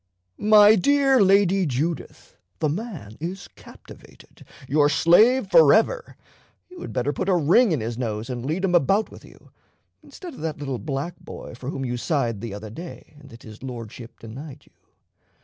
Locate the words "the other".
12.41-12.71